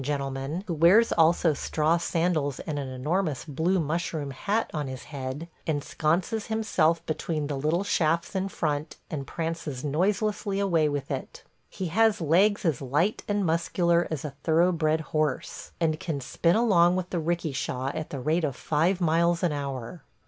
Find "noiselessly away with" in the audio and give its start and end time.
9.83-11.11